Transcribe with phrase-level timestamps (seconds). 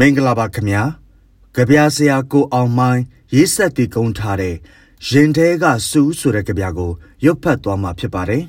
[0.00, 0.82] မင်္ဂလာပါခင်ဗျာ
[1.54, 3.02] ကြပြဆရာကိုအောင်မိုင်း
[3.34, 4.54] ရေးဆက်တည်ကုန်းထားတဲ့
[5.08, 6.90] ရင်ထဲကစူးဆိုတဲ့ကြပြကို
[7.24, 8.42] ရွတ်ဖတ်သွားမှာဖြစ်ပါတယ်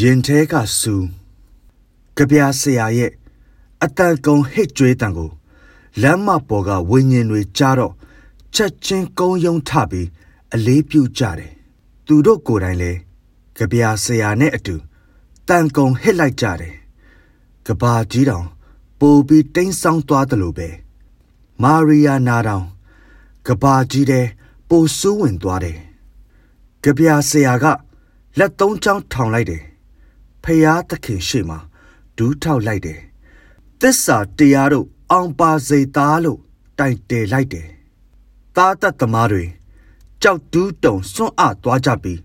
[0.00, 1.06] ရင်ထဲကစူး
[2.16, 3.10] ကြပြဆရာရဲ့
[3.82, 5.30] အတန်ကုံဟစ်ကြွေးတန်ကို
[6.02, 7.94] လမ်းမပေါ်ကဝိညာဉ်တွေကြားတော့
[8.54, 10.08] ချက်ချင်းကုန်းယုံထပြီး
[10.54, 11.52] အလေးပြုကြတယ်
[12.06, 12.98] သူတို့ကိုယ်တိုင်လည်း
[13.58, 14.74] ကြပြဆရာနဲ့အတူ
[15.48, 16.74] တန်ကုံဟစ်လိုက်ကြတယ်
[17.66, 18.46] ကဘာကြီးတောင်
[19.00, 20.68] ပိုပြီးတိမ်ဆောင်းသွားတယ်လို့ပဲ
[21.62, 22.66] မာရီယာနာတောင်
[23.46, 24.26] ကဘာကြီးတဲ့
[24.68, 25.78] ပိုဆူးဝင်သွားတယ်
[26.82, 27.64] ကြပြဆရာက
[28.38, 29.62] လက်သုံးချောင်းထောင်လိုက်တယ်
[30.42, 31.58] ဖယားသခင်ရှေ့မှာ
[32.16, 33.00] ဒူးထောက်လိုက်တယ်
[33.80, 36.40] သစ္စာတရားတို့အောင်ပါစေသားလို့
[36.78, 37.68] တိုင်တယ်လိုက်တယ်
[38.56, 39.44] သားတတ်သမားတွေ
[40.22, 42.20] ကြောက်တူးတုံစွန့်အသွားကြပြီး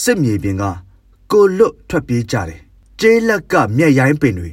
[0.00, 0.64] စစ်မြေပြင်က
[1.30, 2.60] ကိုလွတ်ထွက်ပြေးကြတယ်
[3.00, 4.50] ကျေးလက်ကမျက်ရိုင်းပင်တွေ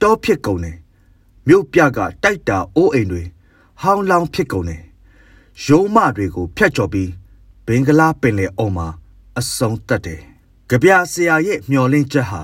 [0.00, 0.76] တောဖြစ်ကုန်တယ်
[1.48, 3.22] မြို့ပြကတိုက်တာအိုးအိမ်တွေ
[3.80, 4.82] ဟောင်းလောင်းဖြစ်ကုန်တယ်
[5.64, 7.10] ရုံးမတွေကိုဖျက်ချော်ပြီး
[7.66, 8.88] ဘင်္ဂလားပင်လယ်အော်မှာ
[9.38, 10.20] အဆုံးသတ်တယ်။
[10.70, 12.42] ကြပြဆရာရဲ့မျောလင်းချက်ဟာ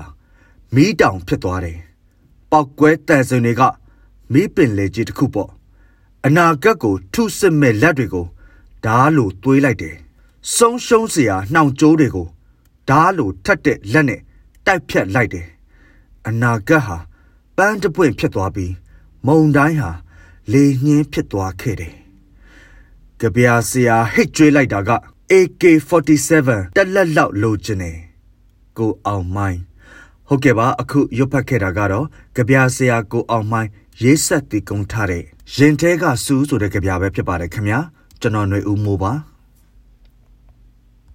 [0.73, 1.79] မီးတောင်ဖြစ်သွားတယ်။
[2.51, 3.61] ပောက်ကွဲတန်စင်တွေက
[4.33, 5.49] မီးပင်လေကြီးတစ်ခုပေါ့။
[6.25, 8.27] အနာဂတ်ကိုထုစစ်မဲ့လက်တွေကို
[8.85, 9.95] ဓားလိုသွေးလိုက်တယ်။
[10.55, 12.27] ဆုံးရှုံးစရာနှောင်ကြိုးတွေကို
[12.89, 14.21] ဓားလိုထက်တဲ့လက်နဲ့
[14.65, 15.47] တိုက်ဖြတ်လိုက်တယ်။
[16.27, 16.97] အနာဂတ်ဟာ
[17.57, 18.71] ပန်းတပွင့်ဖြစ်သွားပြီး
[19.27, 19.91] မုံတိုင်းဟာ
[20.51, 21.95] လေညင်းဖြစ်သွားခဲ့တယ်။
[23.19, 24.91] ကြပြာဆရာဟစ်ကြွေးလိုက်တာက
[25.31, 27.97] AK47 တက်လက်လောက်လိုချင်တယ်။
[28.77, 29.61] ကိုအောင်မိုင်း
[30.27, 32.05] ဟုတ်ကဲ့ပါအခုရွတ်ဖတ်ခဲ့တာကတော့
[32.35, 33.69] ကြပြာဆရာကိုအောင်မိုင်း
[34.03, 35.23] ရေးဆက်တည်ကုန်းထားတဲ့
[35.55, 37.79] ရင်ထဲကစူးဆိုတဲ့ကြပြာပဲဖြစ်ပါတယ်ခင်ဗျာ
[38.21, 39.13] ကျွန်တော်ຫນွေဦးမိုးပါ။